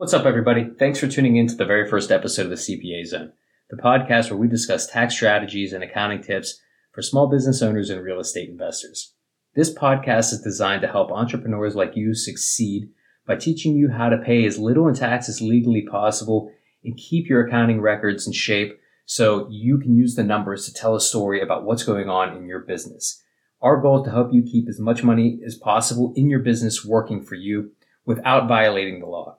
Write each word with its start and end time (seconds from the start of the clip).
What's 0.00 0.14
up, 0.14 0.24
everybody? 0.24 0.66
Thanks 0.78 0.98
for 0.98 1.08
tuning 1.08 1.36
in 1.36 1.46
to 1.48 1.54
the 1.54 1.66
very 1.66 1.86
first 1.86 2.10
episode 2.10 2.44
of 2.44 2.48
the 2.48 2.54
CPA 2.54 3.04
Zone, 3.04 3.32
the 3.68 3.76
podcast 3.76 4.30
where 4.30 4.38
we 4.38 4.48
discuss 4.48 4.86
tax 4.86 5.12
strategies 5.12 5.74
and 5.74 5.84
accounting 5.84 6.22
tips 6.22 6.58
for 6.90 7.02
small 7.02 7.28
business 7.28 7.60
owners 7.60 7.90
and 7.90 8.02
real 8.02 8.18
estate 8.18 8.48
investors. 8.48 9.12
This 9.54 9.70
podcast 9.70 10.32
is 10.32 10.40
designed 10.40 10.80
to 10.80 10.88
help 10.88 11.12
entrepreneurs 11.12 11.74
like 11.74 11.96
you 11.96 12.14
succeed 12.14 12.88
by 13.26 13.36
teaching 13.36 13.76
you 13.76 13.90
how 13.90 14.08
to 14.08 14.16
pay 14.16 14.46
as 14.46 14.58
little 14.58 14.88
in 14.88 14.94
tax 14.94 15.28
as 15.28 15.42
legally 15.42 15.82
possible 15.82 16.50
and 16.82 16.96
keep 16.96 17.28
your 17.28 17.46
accounting 17.46 17.82
records 17.82 18.26
in 18.26 18.32
shape 18.32 18.80
so 19.04 19.48
you 19.50 19.76
can 19.76 19.94
use 19.94 20.14
the 20.14 20.24
numbers 20.24 20.64
to 20.64 20.72
tell 20.72 20.96
a 20.96 21.00
story 21.02 21.42
about 21.42 21.64
what's 21.64 21.82
going 21.82 22.08
on 22.08 22.34
in 22.38 22.46
your 22.46 22.60
business. 22.60 23.22
Our 23.60 23.76
goal 23.76 24.00
is 24.00 24.06
to 24.06 24.12
help 24.12 24.32
you 24.32 24.42
keep 24.42 24.66
as 24.66 24.80
much 24.80 25.04
money 25.04 25.40
as 25.44 25.56
possible 25.56 26.14
in 26.16 26.30
your 26.30 26.40
business 26.40 26.86
working 26.86 27.20
for 27.20 27.34
you 27.34 27.72
without 28.06 28.48
violating 28.48 29.00
the 29.00 29.06
law. 29.06 29.36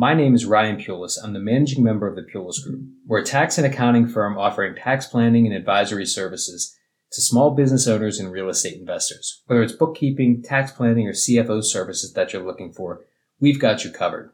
My 0.00 0.14
name 0.14 0.36
is 0.36 0.46
Ryan 0.46 0.76
Pulice. 0.76 1.18
I'm 1.20 1.32
the 1.32 1.40
managing 1.40 1.82
member 1.82 2.06
of 2.06 2.14
the 2.14 2.22
Pulice 2.22 2.62
Group. 2.62 2.82
We're 3.04 3.18
a 3.18 3.24
tax 3.24 3.58
and 3.58 3.66
accounting 3.66 4.06
firm 4.06 4.38
offering 4.38 4.76
tax 4.76 5.08
planning 5.08 5.44
and 5.44 5.52
advisory 5.52 6.06
services 6.06 6.78
to 7.10 7.20
small 7.20 7.50
business 7.50 7.88
owners 7.88 8.20
and 8.20 8.30
real 8.30 8.48
estate 8.48 8.78
investors. 8.78 9.42
Whether 9.46 9.64
it's 9.64 9.72
bookkeeping, 9.72 10.44
tax 10.44 10.70
planning, 10.70 11.08
or 11.08 11.14
CFO 11.14 11.64
services 11.64 12.12
that 12.12 12.32
you're 12.32 12.46
looking 12.46 12.72
for, 12.72 13.06
we've 13.40 13.58
got 13.58 13.84
you 13.84 13.90
covered. 13.90 14.30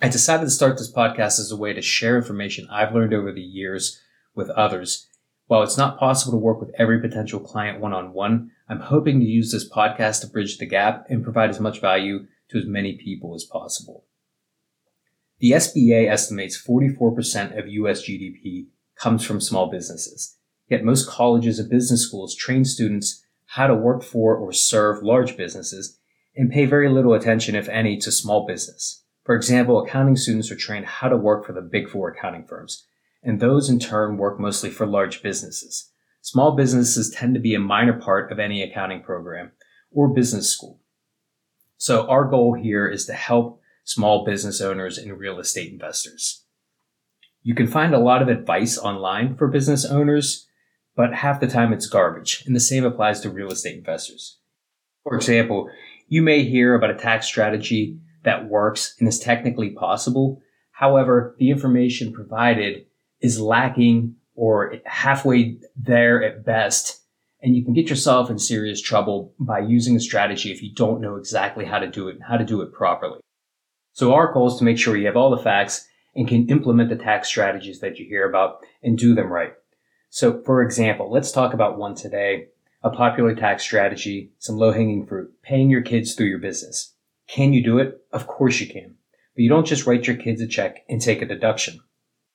I 0.00 0.08
decided 0.08 0.44
to 0.44 0.50
start 0.50 0.78
this 0.78 0.90
podcast 0.90 1.38
as 1.38 1.52
a 1.52 1.56
way 1.58 1.74
to 1.74 1.82
share 1.82 2.16
information 2.16 2.66
I've 2.70 2.94
learned 2.94 3.12
over 3.12 3.30
the 3.30 3.42
years 3.42 4.00
with 4.34 4.48
others. 4.48 5.10
While 5.48 5.64
it's 5.64 5.76
not 5.76 5.98
possible 5.98 6.32
to 6.32 6.42
work 6.42 6.60
with 6.60 6.74
every 6.78 6.98
potential 6.98 7.40
client 7.40 7.78
one 7.78 7.92
on 7.92 8.14
one, 8.14 8.52
I'm 8.70 8.80
hoping 8.80 9.20
to 9.20 9.26
use 9.26 9.52
this 9.52 9.68
podcast 9.68 10.22
to 10.22 10.28
bridge 10.28 10.56
the 10.56 10.64
gap 10.64 11.04
and 11.10 11.22
provide 11.22 11.50
as 11.50 11.60
much 11.60 11.82
value 11.82 12.26
to 12.48 12.58
as 12.58 12.64
many 12.64 12.96
people 12.96 13.34
as 13.34 13.44
possible. 13.44 14.06
The 15.40 15.52
SBA 15.52 16.08
estimates 16.08 16.62
44% 16.62 17.58
of 17.58 17.68
US 17.68 18.02
GDP 18.02 18.66
comes 18.96 19.24
from 19.24 19.40
small 19.40 19.70
businesses. 19.70 20.36
Yet 20.68 20.84
most 20.84 21.08
colleges 21.08 21.58
and 21.58 21.68
business 21.68 22.06
schools 22.06 22.34
train 22.34 22.64
students 22.64 23.24
how 23.46 23.66
to 23.66 23.74
work 23.74 24.02
for 24.02 24.36
or 24.36 24.52
serve 24.52 25.02
large 25.02 25.36
businesses 25.36 25.98
and 26.36 26.50
pay 26.50 26.64
very 26.64 26.88
little 26.88 27.14
attention, 27.14 27.54
if 27.54 27.68
any, 27.68 27.96
to 27.98 28.10
small 28.10 28.46
business. 28.46 29.04
For 29.24 29.34
example, 29.34 29.82
accounting 29.82 30.16
students 30.16 30.50
are 30.50 30.56
trained 30.56 30.86
how 30.86 31.08
to 31.08 31.16
work 31.16 31.46
for 31.46 31.52
the 31.52 31.62
big 31.62 31.88
four 31.88 32.10
accounting 32.10 32.46
firms, 32.46 32.86
and 33.22 33.40
those 33.40 33.70
in 33.70 33.78
turn 33.78 34.16
work 34.16 34.40
mostly 34.40 34.70
for 34.70 34.86
large 34.86 35.22
businesses. 35.22 35.90
Small 36.20 36.56
businesses 36.56 37.10
tend 37.10 37.34
to 37.34 37.40
be 37.40 37.54
a 37.54 37.60
minor 37.60 37.92
part 37.92 38.32
of 38.32 38.38
any 38.38 38.62
accounting 38.62 39.02
program 39.02 39.52
or 39.90 40.08
business 40.08 40.50
school. 40.50 40.80
So 41.76 42.06
our 42.08 42.24
goal 42.24 42.54
here 42.54 42.88
is 42.88 43.06
to 43.06 43.12
help 43.12 43.60
small 43.84 44.24
business 44.24 44.60
owners 44.60 44.98
and 44.98 45.18
real 45.18 45.38
estate 45.38 45.72
investors. 45.72 46.44
You 47.42 47.54
can 47.54 47.66
find 47.66 47.94
a 47.94 47.98
lot 47.98 48.22
of 48.22 48.28
advice 48.28 48.78
online 48.78 49.36
for 49.36 49.48
business 49.48 49.84
owners, 49.84 50.48
but 50.96 51.14
half 51.14 51.40
the 51.40 51.46
time 51.46 51.72
it's 51.72 51.86
garbage, 51.86 52.42
and 52.46 52.56
the 52.56 52.60
same 52.60 52.84
applies 52.84 53.20
to 53.20 53.30
real 53.30 53.52
estate 53.52 53.76
investors. 53.76 54.38
For 55.02 55.14
example, 55.14 55.68
you 56.08 56.22
may 56.22 56.44
hear 56.44 56.74
about 56.74 56.90
a 56.90 56.94
tax 56.94 57.26
strategy 57.26 57.98
that 58.24 58.48
works 58.48 58.96
and 58.98 59.06
is 59.06 59.18
technically 59.18 59.70
possible. 59.70 60.40
However, 60.72 61.36
the 61.38 61.50
information 61.50 62.12
provided 62.12 62.86
is 63.20 63.40
lacking 63.40 64.16
or 64.34 64.76
halfway 64.86 65.58
there 65.76 66.22
at 66.22 66.44
best. 66.44 67.02
And 67.42 67.54
you 67.54 67.62
can 67.62 67.74
get 67.74 67.90
yourself 67.90 68.30
in 68.30 68.38
serious 68.38 68.80
trouble 68.80 69.34
by 69.38 69.58
using 69.58 69.96
a 69.96 70.00
strategy 70.00 70.50
if 70.50 70.62
you 70.62 70.72
don't 70.74 71.02
know 71.02 71.16
exactly 71.16 71.66
how 71.66 71.78
to 71.78 71.86
do 71.86 72.08
it 72.08 72.14
and 72.14 72.24
how 72.24 72.38
to 72.38 72.44
do 72.44 72.62
it 72.62 72.72
properly. 72.72 73.20
So 73.94 74.12
our 74.12 74.32
goal 74.32 74.48
is 74.48 74.56
to 74.56 74.64
make 74.64 74.76
sure 74.76 74.96
you 74.96 75.06
have 75.06 75.16
all 75.16 75.30
the 75.30 75.42
facts 75.42 75.88
and 76.16 76.26
can 76.26 76.48
implement 76.48 76.90
the 76.90 76.96
tax 76.96 77.28
strategies 77.28 77.78
that 77.78 77.98
you 77.98 78.06
hear 78.06 78.28
about 78.28 78.58
and 78.82 78.98
do 78.98 79.14
them 79.14 79.32
right. 79.32 79.52
So 80.10 80.42
for 80.42 80.62
example, 80.62 81.12
let's 81.12 81.30
talk 81.30 81.54
about 81.54 81.78
one 81.78 81.94
today, 81.94 82.48
a 82.82 82.90
popular 82.90 83.36
tax 83.36 83.62
strategy, 83.62 84.32
some 84.38 84.56
low 84.56 84.72
hanging 84.72 85.06
fruit, 85.06 85.32
paying 85.42 85.70
your 85.70 85.80
kids 85.80 86.14
through 86.14 86.26
your 86.26 86.40
business. 86.40 86.92
Can 87.28 87.52
you 87.52 87.62
do 87.62 87.78
it? 87.78 88.04
Of 88.12 88.26
course 88.26 88.58
you 88.58 88.66
can. 88.66 88.96
But 89.36 89.42
you 89.42 89.48
don't 89.48 89.66
just 89.66 89.86
write 89.86 90.08
your 90.08 90.16
kids 90.16 90.40
a 90.40 90.48
check 90.48 90.84
and 90.88 91.00
take 91.00 91.22
a 91.22 91.26
deduction. 91.26 91.78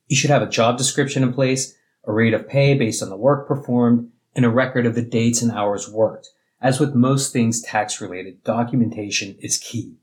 You 0.08 0.16
should 0.16 0.32
have 0.32 0.42
a 0.42 0.50
job 0.50 0.78
description 0.78 1.24
in 1.24 1.34
place, 1.34 1.76
a 2.06 2.14
rate 2.14 2.34
of 2.34 2.48
pay 2.48 2.74
based 2.74 3.04
on 3.04 3.10
the 3.10 3.18
work 3.18 3.50
performed, 3.50 4.12
and 4.34 4.46
a 4.46 4.50
record 4.50 4.86
of 4.86 4.96
the 4.96 5.02
dates 5.02 5.42
and 5.42 5.52
hours 5.52 5.90
worked. 5.90 6.30
As 6.62 6.80
with 6.80 6.96
most 6.96 7.34
things 7.34 7.62
tax 7.62 8.00
related, 8.00 8.46
documentation 8.46 9.36
is 9.40 9.58
key. 9.58 9.99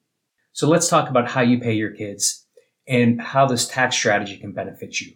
So 0.56 0.66
let's 0.66 0.88
talk 0.88 1.10
about 1.10 1.28
how 1.28 1.42
you 1.42 1.60
pay 1.60 1.74
your 1.74 1.90
kids 1.90 2.46
and 2.88 3.20
how 3.20 3.44
this 3.44 3.68
tax 3.68 3.94
strategy 3.94 4.38
can 4.38 4.52
benefit 4.52 5.02
you. 5.02 5.12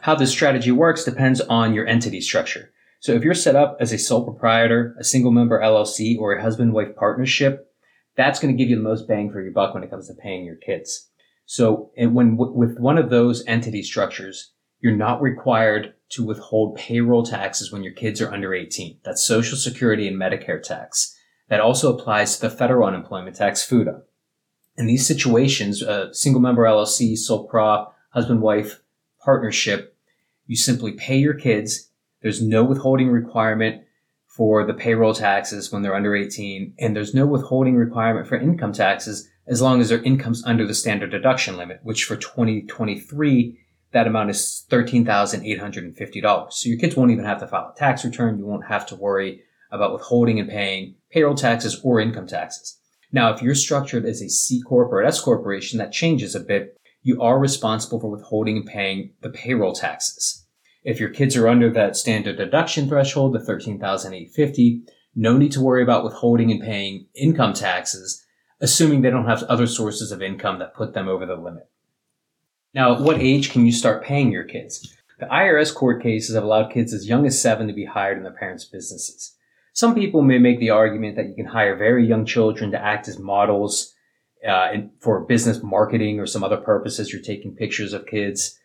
How 0.00 0.14
this 0.14 0.30
strategy 0.30 0.70
works 0.70 1.04
depends 1.04 1.42
on 1.42 1.74
your 1.74 1.86
entity 1.86 2.22
structure. 2.22 2.72
So 3.00 3.12
if 3.12 3.24
you're 3.24 3.34
set 3.34 3.56
up 3.56 3.76
as 3.78 3.92
a 3.92 3.98
sole 3.98 4.24
proprietor, 4.24 4.96
a 4.98 5.04
single 5.04 5.32
member 5.32 5.60
LLC, 5.60 6.18
or 6.18 6.32
a 6.32 6.40
husband 6.40 6.72
wife 6.72 6.96
partnership, 6.96 7.74
that's 8.16 8.40
going 8.40 8.56
to 8.56 8.56
give 8.56 8.70
you 8.70 8.76
the 8.76 8.82
most 8.82 9.06
bang 9.06 9.30
for 9.30 9.42
your 9.42 9.52
buck 9.52 9.74
when 9.74 9.84
it 9.84 9.90
comes 9.90 10.08
to 10.08 10.14
paying 10.14 10.46
your 10.46 10.56
kids. 10.56 11.10
So 11.44 11.90
when 11.98 12.38
with 12.38 12.78
one 12.78 12.96
of 12.96 13.10
those 13.10 13.44
entity 13.46 13.82
structures, 13.82 14.54
you're 14.80 14.96
not 14.96 15.20
required 15.20 15.92
to 16.12 16.24
withhold 16.24 16.76
payroll 16.76 17.22
taxes 17.22 17.70
when 17.70 17.82
your 17.82 17.92
kids 17.92 18.22
are 18.22 18.32
under 18.32 18.54
18. 18.54 19.00
That's 19.04 19.26
Social 19.26 19.58
Security 19.58 20.08
and 20.08 20.18
Medicare 20.18 20.62
tax. 20.62 21.14
That 21.50 21.60
also 21.60 21.94
applies 21.94 22.36
to 22.36 22.48
the 22.48 22.56
federal 22.56 22.88
unemployment 22.88 23.36
tax, 23.36 23.68
FUTA. 23.68 24.04
In 24.82 24.88
these 24.88 25.06
situations, 25.06 25.84
single 26.10 26.40
member 26.40 26.64
LLC, 26.64 27.16
sole 27.16 27.46
prop, 27.46 27.96
husband 28.10 28.42
wife 28.42 28.80
partnership, 29.24 29.96
you 30.48 30.56
simply 30.56 30.90
pay 30.90 31.18
your 31.18 31.34
kids. 31.34 31.88
There's 32.20 32.42
no 32.42 32.64
withholding 32.64 33.08
requirement 33.08 33.84
for 34.26 34.66
the 34.66 34.74
payroll 34.74 35.14
taxes 35.14 35.70
when 35.70 35.82
they're 35.82 35.94
under 35.94 36.16
18, 36.16 36.74
and 36.80 36.96
there's 36.96 37.14
no 37.14 37.26
withholding 37.26 37.76
requirement 37.76 38.26
for 38.26 38.34
income 38.34 38.72
taxes 38.72 39.28
as 39.46 39.62
long 39.62 39.80
as 39.80 39.88
their 39.88 40.02
income's 40.02 40.44
under 40.44 40.66
the 40.66 40.74
standard 40.74 41.12
deduction 41.12 41.56
limit, 41.56 41.78
which 41.84 42.02
for 42.02 42.16
2023, 42.16 43.56
that 43.92 44.08
amount 44.08 44.30
is 44.30 44.66
$13,850. 44.68 46.52
So 46.52 46.68
your 46.68 46.78
kids 46.80 46.96
won't 46.96 47.12
even 47.12 47.24
have 47.24 47.38
to 47.38 47.46
file 47.46 47.72
a 47.72 47.78
tax 47.78 48.04
return. 48.04 48.36
You 48.36 48.46
won't 48.46 48.66
have 48.66 48.86
to 48.86 48.96
worry 48.96 49.44
about 49.70 49.92
withholding 49.92 50.40
and 50.40 50.48
paying 50.50 50.96
payroll 51.12 51.36
taxes 51.36 51.80
or 51.84 52.00
income 52.00 52.26
taxes. 52.26 52.80
Now, 53.12 53.32
if 53.32 53.42
you're 53.42 53.54
structured 53.54 54.06
as 54.06 54.22
a 54.22 54.28
C 54.30 54.62
Corp 54.62 54.90
or 54.90 55.02
S 55.02 55.20
Corporation, 55.20 55.78
that 55.78 55.92
changes 55.92 56.34
a 56.34 56.40
bit. 56.40 56.80
You 57.02 57.20
are 57.20 57.38
responsible 57.38 58.00
for 58.00 58.10
withholding 58.10 58.56
and 58.56 58.66
paying 58.66 59.12
the 59.20 59.28
payroll 59.28 59.74
taxes. 59.74 60.46
If 60.82 60.98
your 60.98 61.10
kids 61.10 61.36
are 61.36 61.46
under 61.46 61.70
that 61.70 61.96
standard 61.96 62.36
deduction 62.38 62.88
threshold, 62.88 63.34
the 63.34 63.40
13,850, 63.40 64.82
no 65.14 65.36
need 65.36 65.52
to 65.52 65.60
worry 65.60 65.82
about 65.82 66.04
withholding 66.04 66.50
and 66.50 66.60
paying 66.60 67.06
income 67.14 67.52
taxes, 67.52 68.24
assuming 68.60 69.02
they 69.02 69.10
don't 69.10 69.26
have 69.26 69.42
other 69.44 69.66
sources 69.66 70.10
of 70.10 70.22
income 70.22 70.58
that 70.58 70.74
put 70.74 70.94
them 70.94 71.08
over 71.08 71.26
the 71.26 71.36
limit. 71.36 71.68
Now, 72.74 72.94
at 72.94 73.02
what 73.02 73.20
age 73.20 73.52
can 73.52 73.66
you 73.66 73.72
start 73.72 74.02
paying 74.02 74.32
your 74.32 74.44
kids? 74.44 74.96
The 75.20 75.26
IRS 75.26 75.74
court 75.74 76.02
cases 76.02 76.34
have 76.34 76.44
allowed 76.44 76.72
kids 76.72 76.94
as 76.94 77.06
young 77.06 77.26
as 77.26 77.40
seven 77.40 77.66
to 77.68 77.74
be 77.74 77.84
hired 77.84 78.16
in 78.16 78.24
their 78.24 78.32
parents' 78.32 78.64
businesses. 78.64 79.36
Some 79.72 79.94
people 79.94 80.22
may 80.22 80.38
make 80.38 80.60
the 80.60 80.70
argument 80.70 81.16
that 81.16 81.28
you 81.28 81.34
can 81.34 81.46
hire 81.46 81.76
very 81.76 82.06
young 82.06 82.26
children 82.26 82.70
to 82.72 82.82
act 82.82 83.08
as 83.08 83.18
models 83.18 83.94
uh, 84.46 84.72
for 85.00 85.24
business 85.24 85.62
marketing 85.62 86.20
or 86.20 86.26
some 86.26 86.44
other 86.44 86.58
purposes. 86.58 87.12
You're 87.12 87.22
taking 87.22 87.54
pictures 87.54 87.92
of 87.92 88.06
kids. 88.06 88.58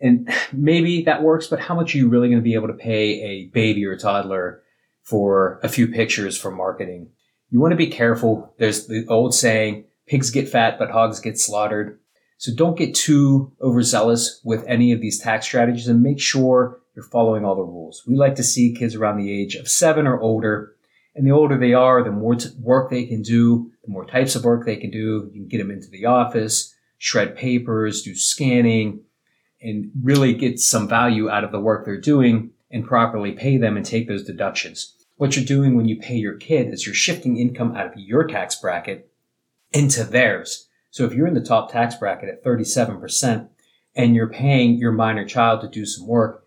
And 0.00 0.28
maybe 0.52 1.02
that 1.04 1.22
works, 1.22 1.46
but 1.46 1.60
how 1.60 1.74
much 1.74 1.94
are 1.94 1.98
you 1.98 2.08
really 2.08 2.28
going 2.28 2.40
to 2.40 2.44
be 2.44 2.54
able 2.54 2.68
to 2.68 2.74
pay 2.74 3.20
a 3.22 3.46
baby 3.46 3.86
or 3.86 3.92
a 3.92 3.98
toddler 3.98 4.62
for 5.02 5.60
a 5.62 5.68
few 5.68 5.88
pictures 5.88 6.36
for 6.36 6.50
marketing? 6.50 7.10
You 7.50 7.60
want 7.60 7.72
to 7.72 7.76
be 7.76 7.88
careful. 7.88 8.54
There's 8.58 8.86
the 8.86 9.06
old 9.08 9.34
saying, 9.34 9.84
pigs 10.06 10.30
get 10.30 10.48
fat, 10.48 10.78
but 10.78 10.90
hogs 10.90 11.20
get 11.20 11.38
slaughtered. 11.38 11.98
So 12.38 12.52
don't 12.52 12.76
get 12.76 12.94
too 12.94 13.52
overzealous 13.60 14.40
with 14.42 14.64
any 14.66 14.90
of 14.90 15.00
these 15.00 15.20
tax 15.20 15.46
strategies 15.46 15.86
and 15.86 16.02
make 16.02 16.18
sure 16.18 16.80
you're 16.94 17.04
following 17.04 17.44
all 17.44 17.56
the 17.56 17.62
rules. 17.62 18.02
We 18.06 18.16
like 18.16 18.34
to 18.36 18.44
see 18.44 18.74
kids 18.74 18.94
around 18.94 19.18
the 19.18 19.32
age 19.32 19.54
of 19.54 19.68
seven 19.68 20.06
or 20.06 20.20
older. 20.20 20.74
And 21.14 21.26
the 21.26 21.32
older 21.32 21.58
they 21.58 21.74
are, 21.74 22.02
the 22.02 22.10
more 22.10 22.36
work 22.60 22.90
they 22.90 23.04
can 23.04 23.22
do, 23.22 23.70
the 23.84 23.90
more 23.90 24.06
types 24.06 24.34
of 24.34 24.44
work 24.44 24.64
they 24.64 24.76
can 24.76 24.90
do. 24.90 25.30
You 25.32 25.40
can 25.40 25.48
get 25.48 25.58
them 25.58 25.70
into 25.70 25.88
the 25.88 26.06
office, 26.06 26.74
shred 26.98 27.36
papers, 27.36 28.02
do 28.02 28.14
scanning, 28.14 29.00
and 29.60 29.90
really 30.02 30.34
get 30.34 30.58
some 30.58 30.88
value 30.88 31.30
out 31.30 31.44
of 31.44 31.52
the 31.52 31.60
work 31.60 31.84
they're 31.84 32.00
doing 32.00 32.50
and 32.70 32.86
properly 32.86 33.32
pay 33.32 33.58
them 33.58 33.76
and 33.76 33.84
take 33.84 34.08
those 34.08 34.24
deductions. 34.24 34.94
What 35.16 35.36
you're 35.36 35.44
doing 35.44 35.76
when 35.76 35.86
you 35.86 35.98
pay 35.98 36.16
your 36.16 36.36
kid 36.36 36.72
is 36.72 36.84
you're 36.84 36.94
shifting 36.94 37.36
income 37.36 37.76
out 37.76 37.86
of 37.86 37.92
your 37.96 38.26
tax 38.26 38.56
bracket 38.56 39.10
into 39.72 40.04
theirs. 40.04 40.68
So 40.90 41.04
if 41.04 41.14
you're 41.14 41.26
in 41.26 41.34
the 41.34 41.40
top 41.40 41.70
tax 41.70 41.94
bracket 41.94 42.28
at 42.28 42.44
37% 42.44 43.48
and 43.94 44.14
you're 44.14 44.28
paying 44.28 44.78
your 44.78 44.92
minor 44.92 45.26
child 45.26 45.60
to 45.60 45.68
do 45.68 45.86
some 45.86 46.06
work, 46.06 46.41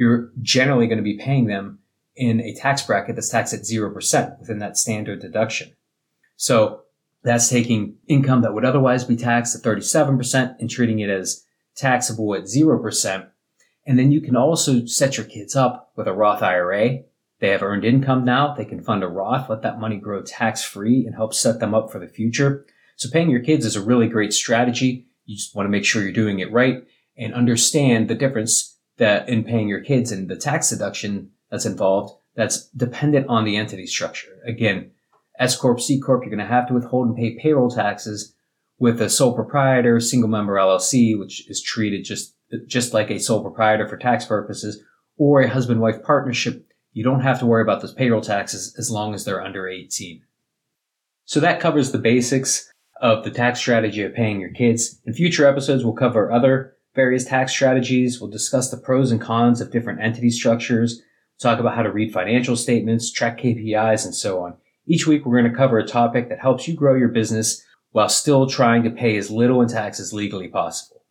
you're 0.00 0.32
generally 0.40 0.86
going 0.86 0.96
to 0.96 1.04
be 1.04 1.18
paying 1.18 1.44
them 1.44 1.78
in 2.16 2.40
a 2.40 2.54
tax 2.54 2.80
bracket 2.80 3.16
that's 3.16 3.28
taxed 3.28 3.52
at 3.52 3.60
0% 3.60 4.40
within 4.40 4.58
that 4.58 4.78
standard 4.78 5.20
deduction. 5.20 5.76
So 6.36 6.84
That's 7.22 7.48
taking 7.48 7.96
income 8.08 8.42
that 8.42 8.54
would 8.54 8.64
otherwise 8.64 9.04
be 9.04 9.16
taxed 9.16 9.54
at 9.54 9.62
37% 9.62 10.56
and 10.58 10.70
treating 10.70 11.00
it 11.00 11.10
as 11.10 11.44
taxable 11.76 12.34
at 12.34 12.44
0%. 12.44 13.26
And 13.86 13.98
then 13.98 14.10
you 14.10 14.20
can 14.20 14.36
also 14.36 14.86
set 14.86 15.16
your 15.16 15.26
kids 15.26 15.54
up 15.54 15.92
with 15.96 16.06
a 16.08 16.12
Roth 16.12 16.42
IRA. 16.42 17.00
They 17.40 17.48
have 17.48 17.62
earned 17.62 17.84
income 17.84 18.24
now. 18.24 18.54
They 18.54 18.64
can 18.64 18.82
fund 18.82 19.02
a 19.02 19.08
Roth, 19.08 19.50
let 19.50 19.62
that 19.62 19.80
money 19.80 19.96
grow 19.96 20.22
tax 20.22 20.62
free 20.62 21.04
and 21.06 21.14
help 21.14 21.34
set 21.34 21.60
them 21.60 21.74
up 21.74 21.90
for 21.90 21.98
the 21.98 22.08
future. 22.08 22.64
So 22.96 23.10
paying 23.10 23.30
your 23.30 23.40
kids 23.40 23.66
is 23.66 23.76
a 23.76 23.84
really 23.84 24.08
great 24.08 24.32
strategy. 24.32 25.06
You 25.26 25.36
just 25.36 25.54
want 25.54 25.66
to 25.66 25.70
make 25.70 25.84
sure 25.84 26.02
you're 26.02 26.12
doing 26.12 26.40
it 26.40 26.52
right 26.52 26.84
and 27.16 27.34
understand 27.34 28.08
the 28.08 28.14
difference 28.14 28.69
that 29.00 29.28
in 29.28 29.42
paying 29.42 29.66
your 29.66 29.80
kids 29.80 30.12
and 30.12 30.28
the 30.28 30.36
tax 30.36 30.70
deduction 30.70 31.30
that's 31.50 31.66
involved 31.66 32.14
that's 32.36 32.68
dependent 32.68 33.26
on 33.28 33.44
the 33.44 33.56
entity 33.56 33.86
structure. 33.86 34.40
Again, 34.46 34.92
S 35.38 35.56
Corp, 35.56 35.80
C 35.80 35.98
Corp, 35.98 36.22
you're 36.22 36.30
going 36.30 36.46
to 36.46 36.54
have 36.54 36.68
to 36.68 36.74
withhold 36.74 37.08
and 37.08 37.16
pay 37.16 37.36
payroll 37.36 37.70
taxes 37.70 38.34
with 38.78 39.00
a 39.00 39.10
sole 39.10 39.34
proprietor, 39.34 40.00
single 40.00 40.28
member 40.28 40.54
LLC, 40.54 41.18
which 41.18 41.48
is 41.50 41.62
treated 41.62 42.04
just, 42.04 42.34
just 42.66 42.94
like 42.94 43.10
a 43.10 43.18
sole 43.18 43.42
proprietor 43.42 43.88
for 43.88 43.96
tax 43.96 44.24
purposes, 44.26 44.82
or 45.16 45.40
a 45.40 45.48
husband 45.48 45.80
wife 45.80 46.02
partnership. 46.02 46.66
You 46.92 47.02
don't 47.02 47.20
have 47.20 47.38
to 47.40 47.46
worry 47.46 47.62
about 47.62 47.80
those 47.80 47.94
payroll 47.94 48.20
taxes 48.20 48.74
as 48.78 48.90
long 48.90 49.14
as 49.14 49.24
they're 49.24 49.42
under 49.42 49.66
18. 49.66 50.22
So 51.24 51.40
that 51.40 51.60
covers 51.60 51.92
the 51.92 51.98
basics 51.98 52.70
of 53.00 53.24
the 53.24 53.30
tax 53.30 53.60
strategy 53.60 54.02
of 54.02 54.14
paying 54.14 54.40
your 54.40 54.50
kids. 54.50 55.00
In 55.04 55.14
future 55.14 55.46
episodes, 55.46 55.84
we'll 55.84 55.94
cover 55.94 56.30
other 56.30 56.76
various 56.94 57.24
tax 57.24 57.52
strategies. 57.52 58.20
We'll 58.20 58.30
discuss 58.30 58.70
the 58.70 58.76
pros 58.76 59.10
and 59.10 59.20
cons 59.20 59.60
of 59.60 59.70
different 59.70 60.00
entity 60.00 60.30
structures, 60.30 61.02
talk 61.40 61.58
about 61.58 61.76
how 61.76 61.82
to 61.82 61.92
read 61.92 62.12
financial 62.12 62.56
statements, 62.56 63.10
track 63.10 63.38
KPIs, 63.38 64.04
and 64.04 64.14
so 64.14 64.42
on. 64.42 64.56
Each 64.86 65.06
week, 65.06 65.24
we're 65.24 65.40
going 65.40 65.50
to 65.50 65.56
cover 65.56 65.78
a 65.78 65.86
topic 65.86 66.28
that 66.28 66.40
helps 66.40 66.66
you 66.66 66.74
grow 66.74 66.94
your 66.94 67.08
business 67.08 67.64
while 67.92 68.08
still 68.08 68.46
trying 68.46 68.82
to 68.84 68.90
pay 68.90 69.16
as 69.16 69.30
little 69.30 69.60
in 69.62 69.68
tax 69.68 70.00
as 70.00 70.12
legally 70.12 70.48
possible. 70.48 71.02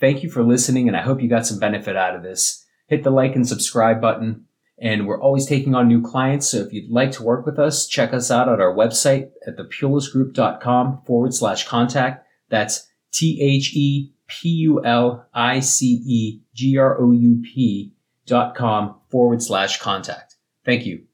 Thank 0.00 0.22
you 0.22 0.30
for 0.30 0.42
listening, 0.42 0.88
and 0.88 0.96
I 0.96 1.02
hope 1.02 1.22
you 1.22 1.28
got 1.28 1.46
some 1.46 1.58
benefit 1.58 1.96
out 1.96 2.16
of 2.16 2.22
this. 2.22 2.64
Hit 2.86 3.04
the 3.04 3.10
like 3.10 3.34
and 3.34 3.46
subscribe 3.46 4.00
button. 4.00 4.46
And 4.76 5.06
we're 5.06 5.20
always 5.20 5.46
taking 5.46 5.74
on 5.74 5.86
new 5.86 6.02
clients. 6.02 6.48
So 6.48 6.58
if 6.58 6.72
you'd 6.72 6.90
like 6.90 7.12
to 7.12 7.22
work 7.22 7.46
with 7.46 7.60
us, 7.60 7.86
check 7.86 8.12
us 8.12 8.30
out 8.30 8.48
at 8.48 8.60
our 8.60 8.74
website 8.74 9.30
at 9.46 9.56
thepulicegroup.com 9.56 11.02
forward 11.06 11.32
slash 11.32 11.66
contact. 11.66 12.26
That's 12.50 12.88
T 13.12 13.40
H 13.40 13.72
E 13.74 14.13
P 14.26 14.48
U 14.48 14.84
L 14.84 15.26
I 15.32 15.60
C 15.60 16.02
E 16.06 16.40
G 16.54 16.78
R 16.78 17.00
O 17.00 17.12
U 17.12 17.42
P 17.42 17.92
dot 18.26 18.54
com 18.54 18.96
forward 19.10 19.42
slash 19.42 19.80
contact. 19.80 20.36
Thank 20.64 20.86
you. 20.86 21.04